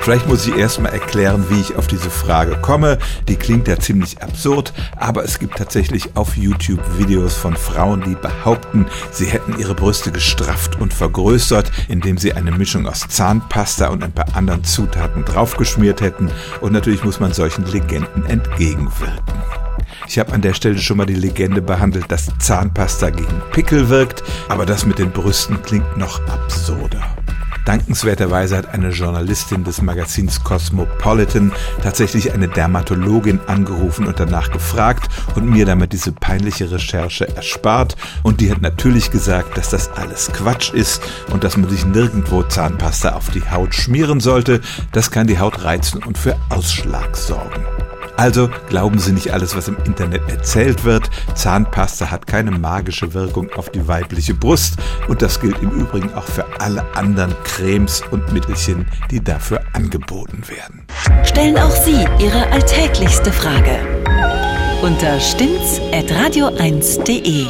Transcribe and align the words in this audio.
Vielleicht 0.00 0.26
muss 0.26 0.46
ich 0.46 0.56
erstmal 0.56 0.92
erklären, 0.92 1.44
wie 1.50 1.60
ich 1.60 1.76
auf 1.76 1.86
diese 1.86 2.10
Frage 2.10 2.56
komme. 2.56 2.98
Die 3.28 3.36
klingt 3.36 3.68
ja 3.68 3.78
ziemlich 3.78 4.22
absurd, 4.22 4.72
aber 4.96 5.24
es 5.24 5.38
gibt 5.38 5.58
tatsächlich 5.58 6.16
auf 6.16 6.36
YouTube 6.36 6.80
Videos 6.98 7.36
von 7.36 7.54
Frauen, 7.54 8.02
die 8.02 8.14
behaupten, 8.14 8.86
sie 9.10 9.26
hätten 9.26 9.58
ihre 9.58 9.74
Brüste 9.74 10.10
gestrafft 10.10 10.80
und 10.80 10.94
vergrößert, 10.94 11.70
indem 11.88 12.16
sie 12.16 12.32
eine 12.32 12.50
Mischung 12.50 12.88
aus 12.88 13.06
Zahnpasta 13.08 13.88
und 13.88 14.02
ein 14.02 14.12
paar 14.12 14.34
anderen 14.34 14.64
Zutaten 14.64 15.24
draufgeschmiert 15.24 16.00
hätten. 16.00 16.30
Und 16.62 16.72
natürlich 16.72 17.04
muss 17.04 17.20
man 17.20 17.34
solchen 17.34 17.66
Legenden 17.66 18.24
entgegenwirken. 18.24 19.34
Ich 20.08 20.18
habe 20.18 20.32
an 20.32 20.40
der 20.40 20.54
Stelle 20.54 20.78
schon 20.78 20.96
mal 20.96 21.06
die 21.06 21.14
Legende 21.14 21.60
behandelt, 21.60 22.10
dass 22.10 22.30
Zahnpasta 22.38 23.10
gegen 23.10 23.42
Pickel 23.52 23.90
wirkt, 23.90 24.22
aber 24.48 24.64
das 24.64 24.86
mit 24.86 24.98
den 24.98 25.10
Brüsten 25.10 25.62
klingt 25.62 25.96
noch 25.96 26.26
absurder. 26.26 27.19
Dankenswerterweise 27.64 28.56
hat 28.56 28.74
eine 28.74 28.90
Journalistin 28.90 29.64
des 29.64 29.82
Magazins 29.82 30.42
Cosmopolitan 30.42 31.52
tatsächlich 31.82 32.32
eine 32.32 32.48
Dermatologin 32.48 33.40
angerufen 33.46 34.06
und 34.06 34.18
danach 34.18 34.50
gefragt 34.50 35.08
und 35.34 35.48
mir 35.48 35.66
damit 35.66 35.92
diese 35.92 36.12
peinliche 36.12 36.70
Recherche 36.70 37.28
erspart. 37.36 37.96
Und 38.22 38.40
die 38.40 38.50
hat 38.50 38.62
natürlich 38.62 39.10
gesagt, 39.10 39.56
dass 39.56 39.70
das 39.70 39.90
alles 39.92 40.32
Quatsch 40.32 40.72
ist 40.72 41.02
und 41.32 41.44
dass 41.44 41.56
man 41.56 41.68
sich 41.70 41.84
nirgendwo 41.84 42.42
Zahnpasta 42.42 43.10
auf 43.14 43.30
die 43.30 43.48
Haut 43.50 43.74
schmieren 43.74 44.20
sollte. 44.20 44.60
Das 44.92 45.10
kann 45.10 45.26
die 45.26 45.38
Haut 45.38 45.64
reizen 45.64 46.02
und 46.02 46.18
für 46.18 46.36
Ausschlag 46.48 47.16
sorgen. 47.16 47.64
Also 48.20 48.50
glauben 48.68 48.98
Sie 48.98 49.12
nicht 49.12 49.32
alles, 49.32 49.56
was 49.56 49.66
im 49.66 49.78
Internet 49.86 50.30
erzählt 50.30 50.84
wird. 50.84 51.08
Zahnpasta 51.34 52.10
hat 52.10 52.26
keine 52.26 52.50
magische 52.50 53.14
Wirkung 53.14 53.48
auf 53.56 53.70
die 53.70 53.88
weibliche 53.88 54.34
Brust 54.34 54.74
und 55.08 55.22
das 55.22 55.40
gilt 55.40 55.62
im 55.62 55.70
Übrigen 55.70 56.12
auch 56.12 56.26
für 56.26 56.44
alle 56.60 56.84
anderen 56.94 57.34
Cremes 57.44 58.02
und 58.10 58.30
Mittelchen, 58.30 58.84
die 59.10 59.24
dafür 59.24 59.62
angeboten 59.72 60.42
werden. 60.48 60.84
Stellen 61.24 61.56
auch 61.56 61.70
Sie 61.70 62.06
Ihre 62.22 62.46
alltäglichste 62.52 63.32
Frage 63.32 63.78
unter 64.82 65.18
stimmt's@radio1.de. 65.18 67.46